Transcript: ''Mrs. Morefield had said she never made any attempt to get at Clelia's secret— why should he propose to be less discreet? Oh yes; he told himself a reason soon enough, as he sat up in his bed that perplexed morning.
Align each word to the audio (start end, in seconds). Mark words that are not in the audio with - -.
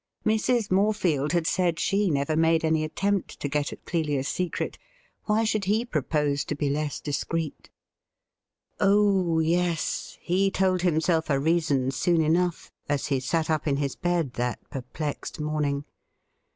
''Mrs. 0.25 0.71
Morefield 0.71 1.31
had 1.31 1.45
said 1.45 1.77
she 1.79 2.09
never 2.09 2.35
made 2.35 2.65
any 2.65 2.83
attempt 2.83 3.39
to 3.39 3.47
get 3.47 3.71
at 3.71 3.85
Clelia's 3.85 4.27
secret— 4.27 4.79
why 5.25 5.43
should 5.43 5.65
he 5.65 5.85
propose 5.85 6.43
to 6.45 6.55
be 6.55 6.71
less 6.71 6.99
discreet? 6.99 7.69
Oh 8.79 9.37
yes; 9.37 10.17
he 10.19 10.49
told 10.49 10.81
himself 10.81 11.29
a 11.29 11.37
reason 11.39 11.91
soon 11.91 12.21
enough, 12.23 12.71
as 12.89 13.05
he 13.05 13.19
sat 13.19 13.47
up 13.51 13.67
in 13.67 13.77
his 13.77 13.95
bed 13.95 14.33
that 14.33 14.67
perplexed 14.71 15.39
morning. 15.39 15.85